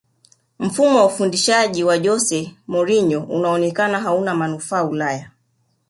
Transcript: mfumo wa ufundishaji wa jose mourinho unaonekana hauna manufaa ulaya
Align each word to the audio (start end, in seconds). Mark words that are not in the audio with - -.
mfumo 0.59 0.99
wa 0.99 1.05
ufundishaji 1.05 1.83
wa 1.83 1.97
jose 1.99 2.55
mourinho 2.67 3.23
unaonekana 3.23 3.99
hauna 3.99 4.35
manufaa 4.35 4.83
ulaya 4.83 5.29